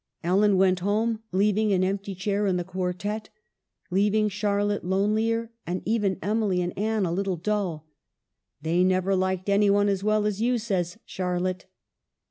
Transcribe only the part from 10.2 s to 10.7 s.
as you,"